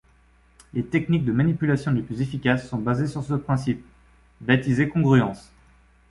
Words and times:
Les 0.73 0.83
techniques 0.83 1.25
de 1.25 1.31
manipulation 1.31 1.91
les 1.91 2.01
plus 2.01 2.21
efficaces 2.23 2.67
sont 2.67 2.79
basées 2.79 3.05
sur 3.05 3.23
ce 3.23 3.35
principe, 3.35 3.85
baptisé 4.41 4.89
congruence. 4.89 5.51